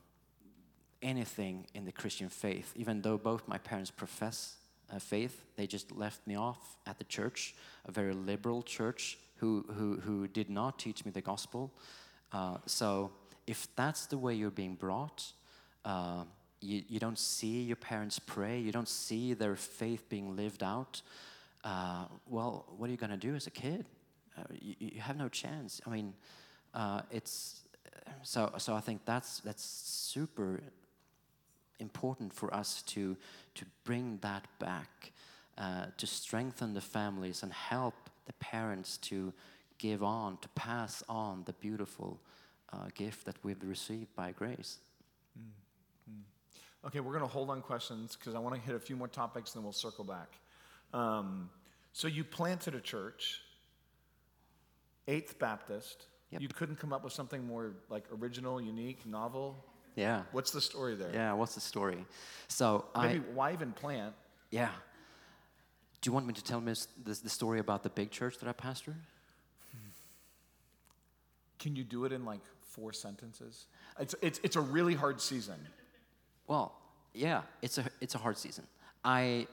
[1.02, 4.56] anything in the Christian faith, even though both my parents profess
[4.92, 5.44] uh, faith.
[5.56, 7.54] They just left me off at the church,
[7.86, 11.72] a very liberal church who, who, who did not teach me the gospel.
[12.32, 13.10] Uh, so
[13.46, 15.32] if that's the way you're being brought,
[15.84, 16.24] uh,
[16.60, 21.02] you, you don't see your parents pray, you don't see their faith being lived out,
[21.64, 23.84] uh, well, what are you going to do as a kid?
[24.38, 25.80] Uh, you, you, have no chance.
[25.86, 26.14] I mean,
[26.72, 27.60] uh, it's
[28.22, 28.52] so.
[28.56, 30.60] So I think that's that's super
[31.80, 33.16] important for us to,
[33.54, 35.12] to bring that back,
[35.58, 37.94] uh, to strengthen the families and help
[38.26, 39.32] the parents to
[39.78, 42.20] give on, to pass on the beautiful
[42.72, 44.78] uh, gift that we've received by grace.
[45.38, 46.86] Mm-hmm.
[46.86, 49.08] Okay, we're going to hold on questions because I want to hit a few more
[49.08, 50.34] topics, and then we'll circle back.
[50.92, 51.50] Um,
[51.92, 53.40] so you planted a church,
[55.08, 56.06] Eighth Baptist.
[56.30, 56.42] Yep.
[56.42, 59.64] You couldn't come up with something more like original, unique, novel.
[59.96, 60.22] Yeah.
[60.32, 61.10] What's the story there?
[61.12, 62.04] Yeah, what's the story?
[62.48, 64.14] So Maybe I, why even plant?
[64.50, 64.70] Yeah.
[66.00, 66.72] Do you want me to tell me
[67.04, 68.96] the, the story about the big church that I pastor?
[71.58, 73.66] Can you do it in like four sentences?
[73.98, 75.56] It's, it's, it's a really hard season.
[76.46, 76.72] Well,
[77.12, 78.66] yeah, it's a, it's a hard season.
[79.04, 79.46] I,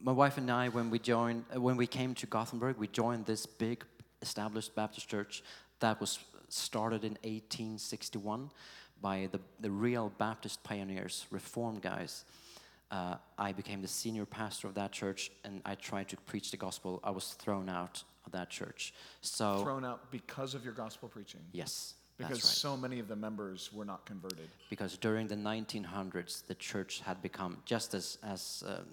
[0.00, 3.46] my wife and I, when we joined, when we came to Gothenburg, we joined this
[3.46, 3.84] big
[4.20, 5.42] established Baptist church
[5.78, 8.50] that was started in 1861
[9.02, 12.24] by the, the real Baptist pioneers, Reform guys.
[12.90, 16.56] Uh, I became the senior pastor of that church, and I tried to preach the
[16.56, 17.00] gospel.
[17.02, 18.94] I was thrown out of that church.
[19.22, 21.40] So thrown out because of your gospel preaching.
[21.52, 22.42] Yes, Because right.
[22.42, 24.48] so many of the members were not converted.
[24.70, 28.84] because during the 1900s the church had become just as, as um,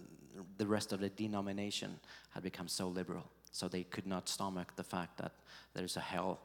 [0.58, 2.00] the rest of the denomination
[2.32, 5.34] had become so liberal so they could not stomach the fact that
[5.74, 6.40] there's a hell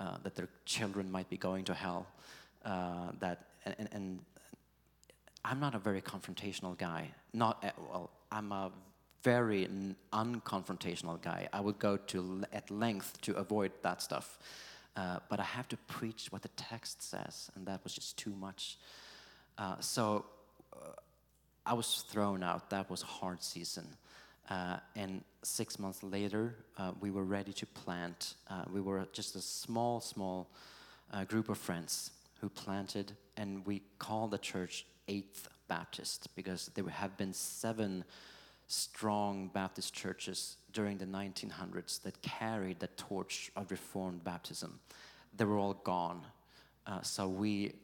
[0.00, 2.06] uh, that their children might be going to hell
[2.64, 4.20] uh, that and, and,
[5.44, 8.70] i'm not a very confrontational guy not at, well i'm a
[9.22, 9.68] very
[10.12, 14.38] unconfrontational guy i would go to at length to avoid that stuff
[14.98, 18.34] uh, but I have to preach what the text says, and that was just too
[18.34, 18.78] much.
[19.56, 20.24] Uh, so
[20.72, 20.90] uh,
[21.64, 22.70] I was thrown out.
[22.70, 23.86] That was a hard season.
[24.50, 28.34] Uh, and six months later, uh, we were ready to plant.
[28.50, 30.50] Uh, we were just a small, small
[31.12, 32.10] uh, group of friends
[32.40, 38.04] who planted, and we call the church Eighth Baptist because there have been seven
[38.68, 44.78] strong Baptist churches during the 1900s that carried the torch of Reformed baptism.
[45.36, 46.22] They were all gone.
[46.86, 47.74] Uh, so we,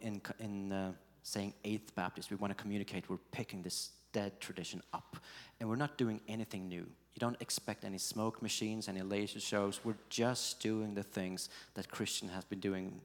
[0.00, 4.82] in, in uh, saying Eighth Baptist, we want to communicate we're picking this dead tradition
[4.94, 5.16] up.
[5.60, 6.86] And we're not doing anything new.
[7.14, 9.80] You don't expect any smoke machines, any laser shows.
[9.84, 13.00] We're just doing the things that Christian has been doing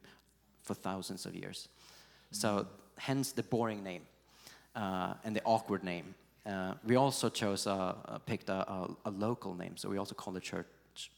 [0.72, 1.68] for thousands of years.
[2.32, 2.66] So
[2.98, 4.04] hence the boring name
[4.76, 6.16] uh, and the awkward name.
[6.46, 10.16] Uh, we also chose a, uh, picked a, a, a, local name, so we also
[10.16, 10.66] call the church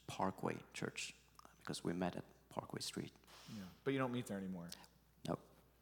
[0.07, 1.13] Parkway Church
[1.61, 3.11] because we met at Parkway Street.
[3.55, 3.63] Yeah.
[3.83, 4.65] But you don't meet there anymore.
[5.29, 5.37] No,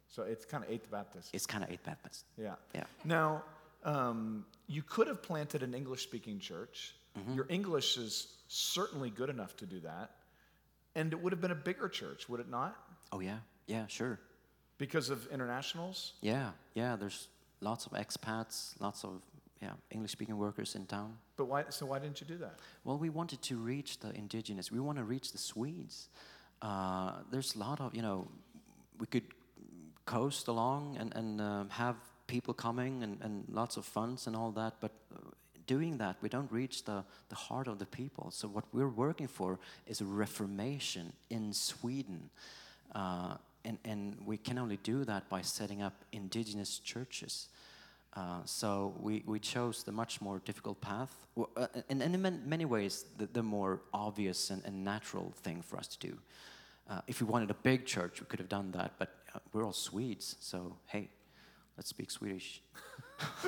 [0.08, 1.30] So it's kind of Eighth Baptist.
[1.32, 2.24] it's kind of Eighth Baptist.
[2.38, 2.54] Yeah.
[2.74, 2.84] Yeah.
[3.04, 3.42] Now,
[3.84, 6.94] um, you could have planted an English speaking church.
[7.18, 7.34] Mm-hmm.
[7.34, 10.10] Your English is certainly good enough to do that.
[10.94, 12.76] And it would have been a bigger church, would it not?
[13.12, 14.18] Oh yeah, yeah, sure.
[14.78, 16.14] Because of internationals?
[16.20, 16.96] Yeah, yeah.
[16.96, 17.28] There's
[17.60, 19.22] lots of expats, lots of
[19.60, 21.16] yeah English-speaking workers in town.
[21.36, 22.58] But why, so why didn't you do that?
[22.84, 24.72] Well, we wanted to reach the indigenous.
[24.72, 26.08] We want to reach the Swedes.
[26.60, 28.28] Uh, there's a lot of, you know,
[28.98, 29.24] we could
[30.04, 31.96] coast along and, and um, have
[32.26, 35.18] people coming and, and lots of funds and all that, but uh,
[35.66, 38.30] doing that, we don't reach the, the heart of the people.
[38.30, 42.30] So, what we're working for is a reformation in Sweden.
[42.94, 47.48] Uh, and, and we can only do that by setting up indigenous churches.
[48.14, 52.66] Uh, so we, we chose the much more difficult path, uh, and, and in many
[52.66, 56.18] ways, the, the more obvious and, and natural thing for us to do.
[56.90, 59.64] Uh, if we wanted a big church, we could have done that, but uh, we're
[59.64, 61.08] all Swedes, so hey,
[61.78, 62.60] let's speak Swedish.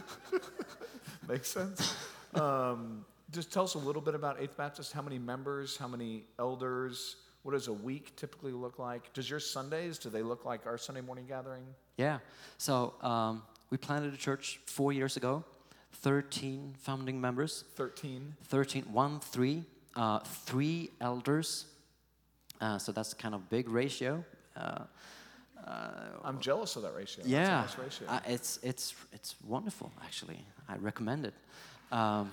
[1.28, 1.94] Makes sense.
[2.34, 4.92] um, just tell us a little bit about Eighth Baptist.
[4.92, 5.76] How many members?
[5.76, 7.16] How many elders?
[7.44, 9.12] What does a week typically look like?
[9.12, 11.62] Does your Sundays, do they look like our Sunday morning gathering?
[11.98, 12.18] Yeah,
[12.56, 15.44] so um, we planted a church four years ago,
[15.92, 18.34] 13 founding members, 13.
[18.44, 19.62] 13, one, three,
[19.94, 21.66] uh, three elders.
[22.62, 24.24] Uh, so that's kind of big ratio.
[24.56, 24.84] Uh,
[26.24, 27.24] I'm jealous of that ratio.
[27.26, 28.08] yeah, nice ratio.
[28.08, 29.90] uh, it's it's it's wonderful.
[30.02, 31.34] Actually, I recommend it.
[31.90, 32.30] Um,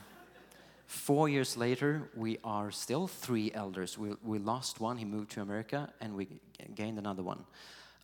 [0.92, 3.98] four years later, we are still three elders.
[3.98, 6.28] We we lost one; he moved to America, and we
[6.76, 7.46] gained another one.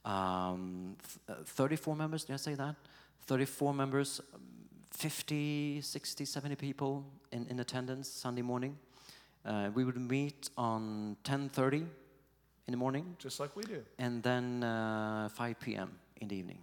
[0.06, 0.96] Um,
[1.28, 2.24] th- uh, 34 members.
[2.26, 2.76] Did I say that?
[3.28, 4.22] 34 members.
[4.34, 4.42] um,
[4.92, 8.78] 50, 60, 70 people in, in attendance Sunday morning.
[9.46, 11.76] Uh, we would meet on 10:30
[12.68, 13.84] in the morning Just like we do.
[14.00, 15.90] and then uh, 5 p.m.
[16.22, 16.58] in the evening.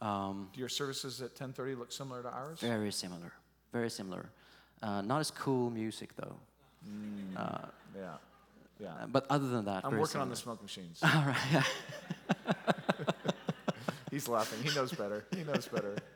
[0.00, 2.60] Um, Do your services at 10:30 look similar to ours?
[2.60, 3.32] very similar,
[3.72, 4.30] very similar.
[4.82, 6.36] Uh, not as cool music though.
[7.36, 7.58] Uh,
[7.96, 8.16] Yeah.
[8.80, 8.88] Yeah.
[9.02, 11.00] uh, but other than that, I'm working on the smoke machines.
[11.04, 11.64] All right.
[14.10, 14.58] He's laughing.
[14.62, 15.24] He knows better.
[15.34, 15.96] He knows better.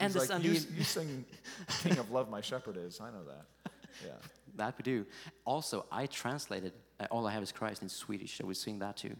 [0.00, 1.26] And He's like, you, you sing
[1.82, 3.00] King of Love, My Shepherd is.
[3.02, 3.70] I know that.
[4.02, 4.12] Yeah.
[4.56, 5.04] that we do.
[5.44, 8.96] Also, I translated uh, "All I Have Is Christ" in Swedish, so we sing that
[8.96, 9.14] too.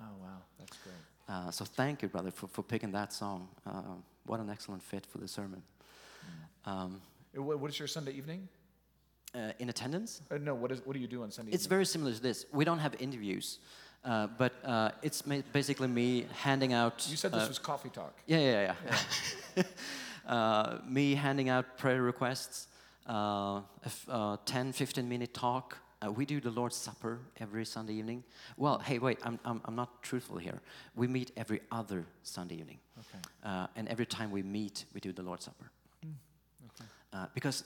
[0.00, 0.38] Oh, wow.
[0.60, 0.94] That's great.
[1.28, 3.48] Uh, so thank you, brother, for, for picking that song.
[3.66, 3.82] Uh,
[4.26, 5.62] what an excellent fit for the sermon.
[6.64, 6.96] Um, Uh, wha-
[7.34, 8.48] What is your Sunday evening?
[9.34, 11.70] uh, in attendance, Uh, no, what, is, what do you do on Sunday It's evening?
[11.76, 12.44] very similar to this.
[12.52, 13.58] We don't have interviews,
[14.04, 17.06] uh, but uh, it's basically me handing out.
[17.08, 18.14] You said this uh, was coffee talk.
[18.26, 18.74] Yeah, yeah,
[19.56, 19.62] yeah.
[20.30, 22.68] uh, me handing out prayer requests,
[23.08, 25.78] uh, a f- uh, 10, 15 minute talk.
[26.04, 28.24] Uh, we do the Lord's Supper every Sunday evening.
[28.58, 30.60] Well, hey, wait, I'm, I'm, I'm not truthful here.
[30.94, 32.80] We meet every other Sunday evening.
[32.98, 33.18] Okay.
[33.44, 35.70] Uh, and every time we meet, we do the Lord's Supper.
[37.12, 37.64] Uh, because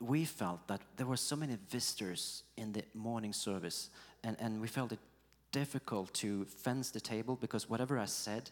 [0.00, 3.90] we felt that there were so many visitors in the morning service,
[4.24, 4.98] and, and we felt it
[5.52, 8.50] difficult to fence the table because whatever I said,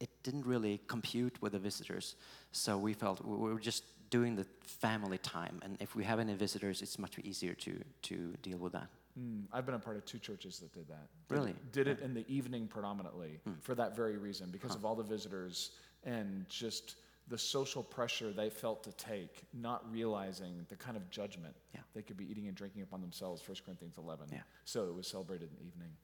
[0.00, 2.14] it didn't really compute with the visitors.
[2.52, 6.34] So we felt we were just doing the family time, and if we have any
[6.34, 7.72] visitors, it's much easier to,
[8.02, 8.88] to deal with that.
[9.20, 11.06] Mm, I've been a part of two churches that did that.
[11.28, 11.54] Did- Really?
[11.72, 15.70] Did it in the evening predominantly for that very reason, because of all the visitors
[16.04, 16.96] and just
[17.30, 21.80] the social pressure they felt to take, not realizing the kind of judgment Yeah.
[21.94, 24.26] they could be eating and drinking upon themselves, 1 Corinthians 11.
[24.32, 24.40] Yeah.
[24.64, 25.96] So it was celebrated in the evening.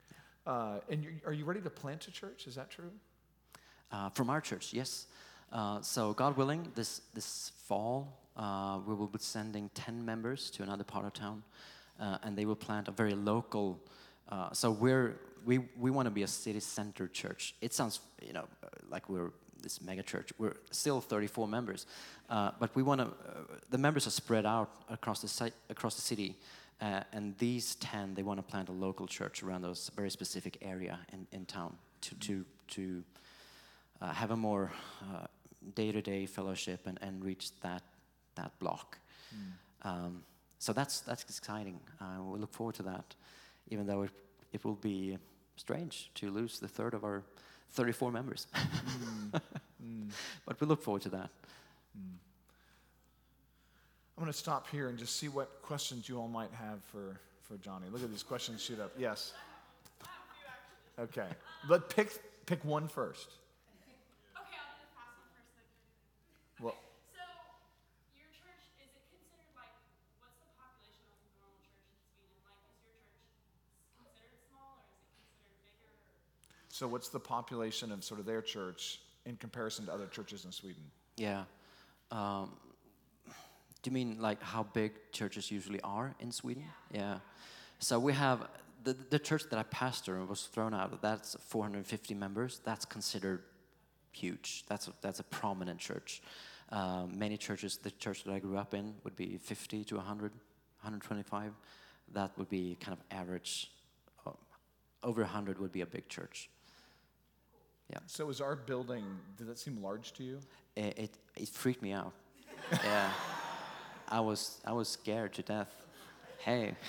[0.46, 2.46] Uh, and are you ready to plant a church?
[2.46, 2.92] Is that true?
[3.90, 5.06] Uh, from our church, yes.
[5.52, 10.62] Uh, so, God willing, this, this fall, uh, we will be sending 10 members to
[10.62, 11.42] another part of town,
[12.00, 13.80] uh, and they will plant a very local.
[14.28, 17.54] Uh, so, we're, we, we want to be a city center church.
[17.60, 18.46] It sounds, you know,
[18.88, 19.30] like we're
[19.66, 20.32] this mega church.
[20.38, 21.86] We're still 34 members,
[22.30, 23.10] uh, but we want to, uh,
[23.70, 26.36] the members are spread out across the, site, across the city.
[26.80, 30.58] Uh, and these 10, they want to plant a local church around those very specific
[30.62, 33.02] area in, in town to, to, to
[34.00, 34.70] uh, have a more
[35.74, 37.82] day-to-day fellowship and, and reach that
[38.36, 38.98] that block.
[39.82, 40.22] Um,
[40.58, 41.80] so that's that's exciting.
[42.00, 43.14] Uh, we look forward to that,
[43.68, 44.10] even though it,
[44.52, 45.18] it will be
[45.56, 47.22] strange to lose the third of our
[47.72, 48.46] 34 members.
[48.54, 49.40] Mm.
[49.84, 50.10] Mm.
[50.46, 51.30] but we look forward to that.
[51.98, 52.16] Mm.
[54.16, 57.20] I'm going to stop here and just see what questions you all might have for,
[57.42, 57.86] for Johnny.
[57.92, 58.92] Look at these questions shoot up.
[58.98, 59.32] Yes.
[60.98, 61.28] Okay.
[61.68, 63.28] But pick, pick one first.
[63.76, 63.92] Okay,
[64.32, 65.52] I'll do the fast one first.
[66.56, 66.64] Then.
[66.64, 66.76] Well,
[67.12, 67.20] So,
[68.16, 69.76] your church is it considered like
[70.24, 72.40] what's the population of a normal church in Sweden?
[72.48, 73.28] Like, is your church
[74.00, 75.92] considered small or is it considered bigger?
[75.92, 76.65] Or?
[76.76, 80.52] So what's the population of sort of their church in comparison to other churches in
[80.52, 80.82] Sweden?
[81.16, 81.44] Yeah.
[82.10, 82.52] Um,
[83.80, 86.64] do you mean like how big churches usually are in Sweden?
[86.92, 87.20] Yeah.
[87.78, 88.46] So we have
[88.84, 91.00] the, the church that I pastor was thrown out.
[91.00, 92.60] That's 450 members.
[92.62, 93.44] That's considered
[94.12, 94.64] huge.
[94.68, 96.20] That's a, that's a prominent church.
[96.72, 100.30] Um, many churches, the church that I grew up in, would be 50 to 100,
[100.30, 101.52] 125.
[102.12, 103.70] That would be kind of average.
[104.26, 104.32] Uh,
[105.02, 106.50] over 100 would be a big church.
[108.06, 109.04] So is our building,
[109.36, 110.38] did that seem large to you?
[110.76, 112.12] It, it, it freaked me out.
[112.84, 113.10] yeah.
[114.08, 115.74] I was, I was scared to death.
[116.38, 116.74] Hey.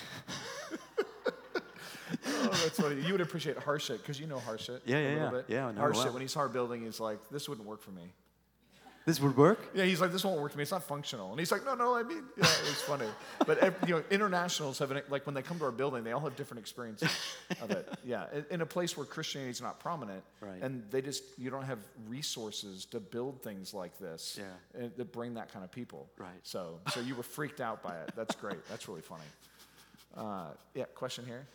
[2.26, 3.02] Oh, that's funny.
[3.02, 4.80] You would appreciate Harshit because you know Harshit.
[4.86, 5.30] Yeah, a yeah, little yeah.
[5.30, 5.44] Bit.
[5.48, 6.12] Yeah, Harshit, well.
[6.14, 8.12] when he saw our building, he's like, this wouldn't work for me.
[9.06, 9.58] This would work?
[9.74, 10.62] Yeah, he's like, this won't work for me.
[10.62, 11.30] It's not functional.
[11.30, 13.06] And he's like, no, no, I mean, yeah, it was funny.
[13.46, 16.20] But you know, internationals have an, like when they come to our building, they all
[16.20, 17.10] have different experiences
[17.62, 17.88] of it.
[18.04, 20.60] Yeah, in- a place where Christianity is not prominent, Right.
[20.60, 24.88] and they just you don't have resources to build things like this Yeah.
[24.96, 26.08] that bring that kind of people.
[26.18, 26.28] Right.
[26.42, 28.12] So, so you were freaked out by it.
[28.14, 28.66] That's great.
[28.68, 29.24] That's really funny.
[30.16, 31.46] Uh, yeah, question here.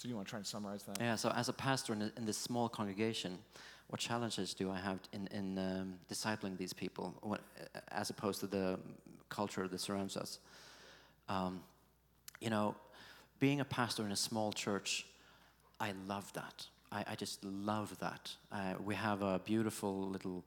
[0.00, 0.98] So you want to try and summarize that?
[0.98, 3.36] Yeah, so as a pastor in, a, in this small congregation,
[3.88, 7.42] what challenges do I have in, in um, discipling these people what,
[7.88, 8.78] as opposed to the
[9.28, 10.38] culture that surrounds us?
[11.28, 11.60] Um,
[12.40, 12.76] you know,
[13.40, 15.04] being a pastor in a small church,
[15.78, 16.64] I love that.
[16.90, 18.32] I, I just love that.
[18.50, 20.42] Uh, we have a beautiful little,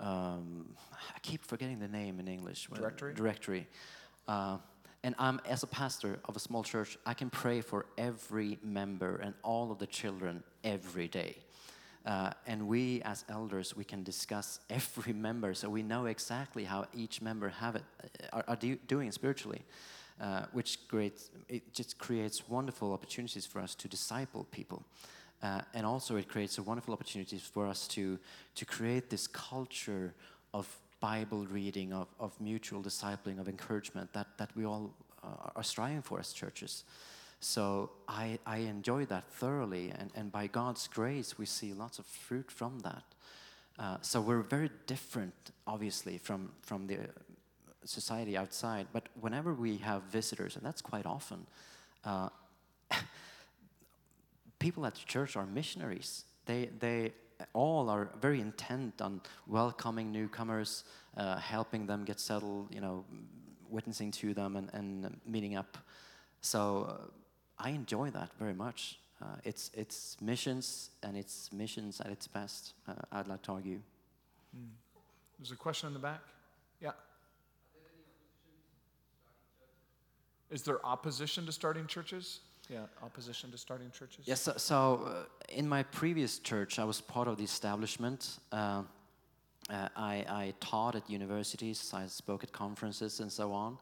[0.00, 2.66] um, I keep forgetting the name in English.
[2.74, 3.14] Directory?
[3.14, 3.68] Directory.
[4.26, 4.56] Uh,
[5.04, 9.16] and I'm, as a pastor of a small church, I can pray for every member
[9.16, 11.36] and all of the children every day.
[12.04, 16.86] Uh, and we, as elders, we can discuss every member, so we know exactly how
[16.94, 17.84] each member have it,
[18.32, 19.62] are, are do, doing spiritually,
[20.20, 24.82] uh, which creates it just creates wonderful opportunities for us to disciple people,
[25.42, 28.18] uh, and also it creates a wonderful opportunities for us to
[28.54, 30.14] to create this culture
[30.54, 30.66] of
[31.00, 36.02] Bible reading, of, of mutual discipling, of encouragement that, that we all uh, are striving
[36.02, 36.84] for as churches.
[37.40, 42.06] So I, I enjoy that thoroughly, and, and by God's grace, we see lots of
[42.06, 43.04] fruit from that.
[43.78, 45.34] Uh, so we're very different,
[45.66, 46.98] obviously, from, from the
[47.84, 48.88] society outside.
[48.92, 51.46] But whenever we have visitors, and that's quite often,
[52.04, 52.28] uh,
[54.58, 56.24] people at the church are missionaries.
[56.46, 57.12] They, they
[57.52, 60.84] all are very intent on welcoming newcomers,
[61.16, 63.04] uh, helping them get settled, you know,
[63.70, 65.78] witnessing to them and, and meeting up.
[66.40, 67.06] So uh,
[67.58, 68.98] I enjoy that very much.
[69.20, 73.80] Uh, it's, it's missions, and it's missions at its best, uh, I'd like to argue.
[75.38, 76.20] There's a question in the back.
[76.80, 76.92] Yeah.
[80.50, 82.40] Is there opposition to starting churches?
[82.68, 84.24] Yeah, opposition to starting churches.
[84.26, 88.82] Yes, so, so uh, in my previous church, I was part of the establishment, uh,
[89.70, 93.78] Uh, I, I taught at universities, I spoke at conferences, and so on.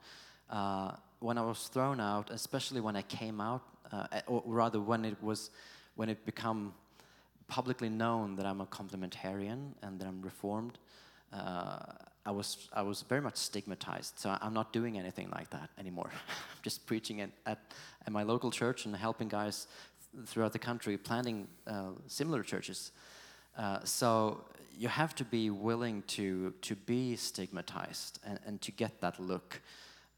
[0.50, 3.62] Uh, when I was thrown out, especially when I came out,
[3.92, 5.50] uh, or rather when it was,
[5.96, 6.72] when it became
[7.46, 10.78] publicly known that I'm a complementarian and that I'm reformed,
[11.32, 11.78] uh,
[12.26, 14.18] I was I was very much stigmatized.
[14.18, 16.10] So I'm not doing anything like that anymore.
[16.28, 17.58] I'm just preaching at, at,
[18.06, 19.68] at my local church and helping guys
[20.12, 22.92] th- throughout the country planting uh, similar churches.
[23.56, 24.44] Uh, so
[24.76, 29.60] you have to be willing to to be stigmatized and, and to get that look.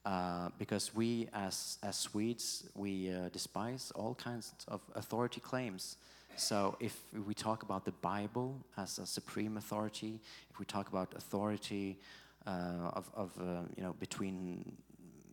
[0.05, 5.99] Uh, because we, as, as Swedes, we uh, despise all kinds of authority claims.
[6.39, 10.21] So if we talk about the Bible as a supreme authority,
[10.51, 11.99] if we talk about authority
[12.47, 14.77] uh, of, of uh, you know, between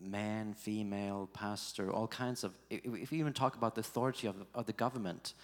[0.00, 4.36] man, female, pastor, all kinds of, if, if we even talk about the authority of,
[4.54, 5.34] of the government,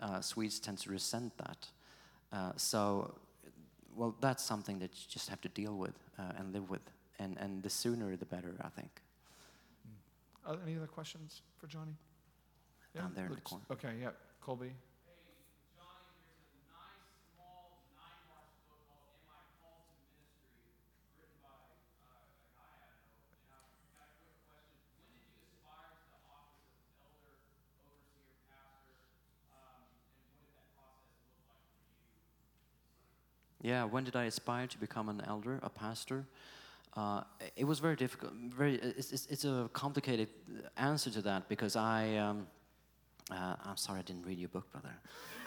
[0.00, 1.66] uh, Swedes tend to resent that.
[2.32, 3.14] Uh, so,
[3.94, 6.82] well, that's something that you just have to deal with uh, and live with.
[7.18, 8.90] And, and the sooner, the better, I think.
[10.46, 11.96] Uh, any other questions for Johnny?
[12.94, 13.64] Down there in the corner.
[13.70, 14.10] Okay, yeah,
[14.40, 14.72] Colby.
[33.66, 36.24] Yeah, when did I aspire to become an elder, a pastor?
[36.96, 37.22] Uh,
[37.56, 38.32] it was very difficult.
[38.56, 40.28] Very, it's, it's, it's a complicated
[40.76, 42.16] answer to that because I.
[42.16, 42.46] Um,
[43.28, 44.94] uh, I'm sorry, I didn't read your book, brother.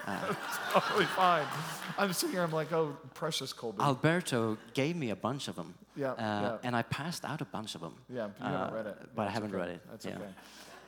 [0.06, 0.36] Uh,
[0.80, 1.46] Totally fine.
[1.98, 3.82] I'm sitting here, I'm like, oh, precious Colby.
[3.82, 6.58] Alberto gave me a bunch of them, Yeah, uh, yeah.
[6.64, 7.96] and I passed out a bunch of them.
[8.14, 8.98] yeah, but you haven't uh, read it.
[9.16, 9.60] but I haven't okay.
[9.62, 10.16] read it, That's yeah.
[10.16, 10.32] okay.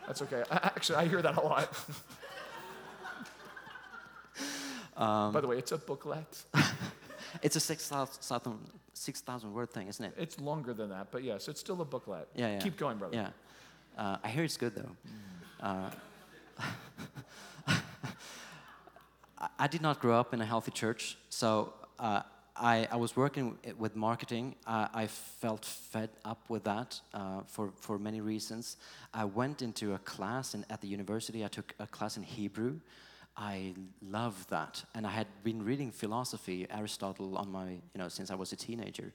[0.05, 0.43] That's okay.
[0.51, 1.69] I, actually, I hear that a lot.
[4.97, 6.43] Um, By the way, it's a booklet.
[7.41, 8.57] It's a 6,000
[8.93, 10.13] 6,000 word thing, isn't it?
[10.17, 12.27] It's longer than that, but yes, it's still a booklet.
[12.35, 12.59] Yeah, yeah.
[12.59, 13.15] Keep going, brother.
[13.15, 13.29] Yeah.
[13.97, 14.95] Uh, I hear it's good though.
[15.65, 15.91] Uh,
[19.37, 22.21] I- I did not grow up in a healthy church, so uh,
[22.55, 24.55] I, I was working with marketing.
[24.67, 28.77] Uh, I felt fed up with that uh, for, for many reasons.
[29.13, 31.43] I went into a class in, at the university.
[31.43, 32.79] I took a class in Hebrew.
[33.41, 33.73] I
[34.07, 38.35] love that, and I had been reading philosophy, Aristotle, on my you know since I
[38.35, 39.13] was a teenager.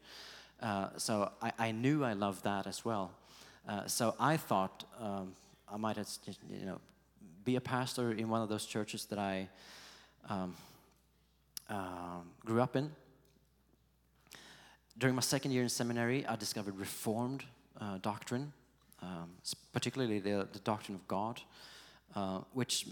[0.60, 3.12] Uh, so I, I knew I loved that as well.
[3.68, 5.32] Uh, so I thought um,
[5.72, 6.08] I might have,
[6.50, 6.80] you know,
[7.44, 9.48] be a pastor in one of those churches that I
[10.28, 10.54] um,
[11.70, 12.90] um, grew up in.
[14.98, 17.44] During my second year in seminary, I discovered Reformed
[17.80, 18.52] uh, doctrine,
[19.02, 19.30] um,
[19.72, 21.40] particularly the, the doctrine of God,
[22.16, 22.86] uh, which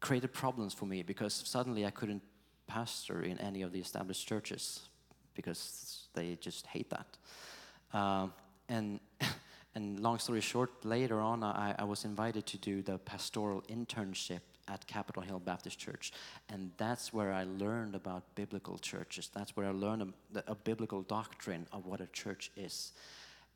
[0.00, 2.22] created problems for me because suddenly I couldn't
[2.66, 4.88] pastor in any of the established churches
[5.34, 7.98] because they just hate that.
[7.98, 8.32] Um,
[8.68, 9.00] and
[9.74, 14.40] and long story short, later on, I, I was invited to do the pastoral internship
[14.68, 16.12] at Capitol Hill Baptist Church,
[16.48, 19.30] and that's where I learned about biblical churches.
[19.34, 22.92] That's where I learned a, a biblical doctrine of what a church is,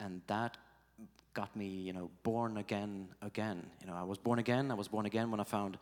[0.00, 0.56] and that
[1.34, 3.66] got me, you know, born again again.
[3.80, 4.70] You know, I was born again.
[4.70, 5.78] I was born again when I found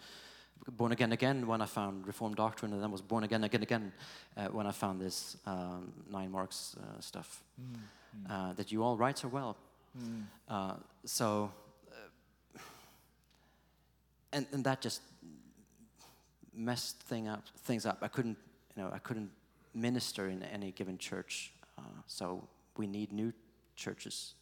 [0.71, 3.93] born again again when I found Reformed doctrine, and then was born again again again
[4.37, 7.43] uh, when I found this um, nine marks uh, stuff
[8.31, 9.57] uh, that you all write so well.
[10.49, 11.51] Uh, so,
[11.91, 12.59] uh,
[14.33, 15.03] and and that just
[16.55, 17.99] messed thing up things up.
[18.03, 18.39] I couldn't,
[18.77, 19.31] you know, I couldn't
[19.75, 21.53] minister in any given church.
[21.79, 22.47] Uh, so
[22.77, 23.33] we need new
[23.77, 24.35] churches,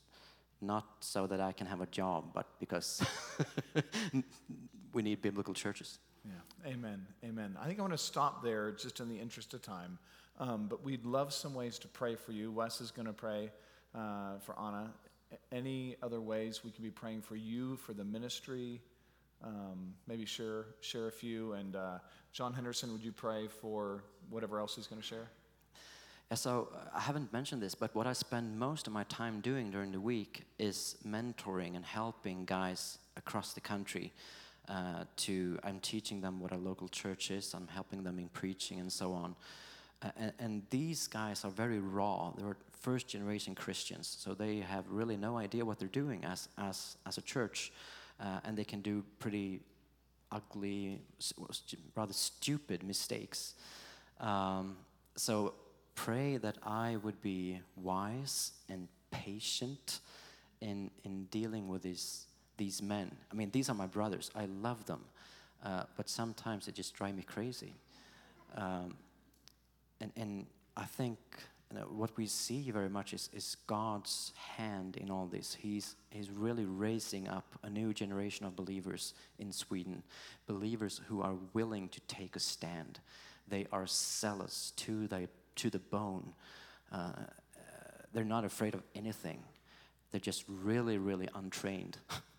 [0.60, 3.02] not so that I can have a job, but because
[4.92, 5.98] we need biblical churches.
[6.24, 6.70] Yeah.
[6.70, 7.06] Amen.
[7.24, 7.56] Amen.
[7.60, 9.98] I think I want to stop there just in the interest of time.
[10.38, 12.50] Um, but we'd love some ways to pray for you.
[12.50, 13.50] Wes is going to pray
[13.94, 14.90] uh, for Anna.
[15.52, 18.80] Any other ways we can be praying for you, for the ministry?
[19.42, 21.52] Um, maybe share, share a few.
[21.52, 21.98] And uh,
[22.32, 25.28] John Henderson, would you pray for whatever else he's going to share?
[26.30, 29.40] Yeah, so uh, I haven't mentioned this, but what I spend most of my time
[29.40, 34.12] doing during the week is mentoring and helping guys across the country.
[34.68, 37.54] Uh, to I'm teaching them what a local church is.
[37.54, 39.34] I'm helping them in preaching and so on.
[40.02, 42.32] Uh, and, and these guys are very raw.
[42.36, 46.96] They're first generation Christians, so they have really no idea what they're doing as as
[47.04, 47.72] as a church,
[48.20, 49.60] uh, and they can do pretty
[50.32, 51.00] ugly,
[51.96, 53.54] rather stupid mistakes.
[54.20, 54.76] Um,
[55.16, 55.54] so
[55.94, 60.00] pray that I would be wise and patient
[60.60, 62.26] in in dealing with these
[62.60, 63.10] these men.
[63.32, 64.30] I mean, these are my brothers.
[64.36, 65.00] I love them,
[65.64, 67.74] uh, but sometimes they just drive me crazy.
[68.54, 68.96] Um,
[70.00, 70.46] and and
[70.76, 71.18] I think
[71.70, 75.54] you know, what we see very much is, is God's hand in all this.
[75.54, 80.02] He's, he's really raising up a new generation of believers in Sweden,
[80.46, 82.98] believers who are willing to take a stand.
[83.46, 86.32] They are zealous to the, to the bone.
[86.90, 87.12] Uh,
[88.12, 89.38] they're not afraid of anything.
[90.10, 91.98] They're just really, really untrained.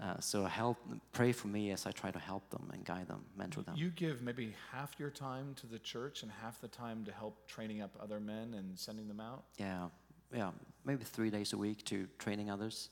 [0.00, 0.78] uh, so help,
[1.12, 3.74] pray for me as I try to help them and guide them, mentor them.
[3.76, 7.46] You give maybe half your time to the church and half the time to help
[7.46, 9.44] training up other men and sending them out.
[9.58, 9.88] Yeah,
[10.34, 10.50] yeah,
[10.84, 12.88] maybe three days a week to training others.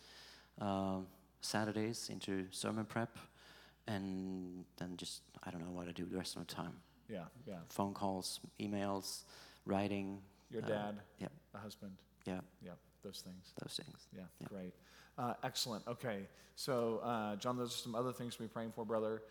[0.60, 0.98] Uh,
[1.40, 3.16] Saturdays into sermon prep,
[3.86, 6.72] and then just I don't know what I do the rest of the time.
[7.08, 7.58] Yeah, yeah.
[7.70, 9.22] Phone calls, emails,
[9.64, 10.20] writing.
[10.50, 11.92] Your uh, dad, yeah, a husband.
[12.26, 12.72] yeah, Yeah,
[13.04, 13.52] those things.
[13.62, 14.08] those things.
[14.14, 14.48] Yeah, Yeah.
[14.48, 14.74] great.
[15.18, 15.84] Uh, excellent.
[15.88, 16.20] Okay,
[16.54, 19.22] so uh, John, those are some other things to be praying for, brother.